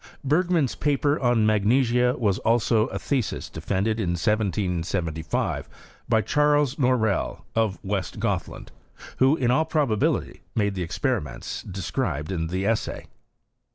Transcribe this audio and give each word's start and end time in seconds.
Bergman's 0.23 0.73
paper 0.73 1.19
on 1.19 1.45
magnesia 1.45 2.15
was 2.17 2.39
also 2.39 2.87
a 2.87 2.97
thesis 2.97 3.51
defended 3.51 3.99
in 3.99 4.13
1775, 4.17 5.69
by 6.09 6.21
Charles 6.21 6.77
Norell, 6.79 7.43
of 7.53 7.77
West 7.83 8.19
Gothland, 8.19 8.71
who 9.17 9.35
in 9.35 9.51
all 9.51 9.65
probability 9.65 10.41
made 10.55 10.73
t!ie 10.73 10.83
ex 10.83 10.97
periments 10.97 11.61
described 11.71 12.31
in 12.31 12.47
the 12.47 12.65
essay. 12.65 13.05